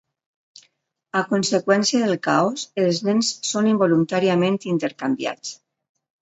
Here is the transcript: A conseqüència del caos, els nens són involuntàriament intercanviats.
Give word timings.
A 1.19 1.19
conseqüència 1.33 2.01
del 2.11 2.17
caos, 2.27 2.63
els 2.85 3.03
nens 3.09 3.29
són 3.51 3.69
involuntàriament 3.73 4.59
intercanviats. 4.75 5.55